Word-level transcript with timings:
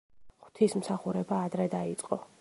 ღვთისმსახურება 0.45 1.43
ადრე 1.51 1.71
დაიწყო. 1.79 2.23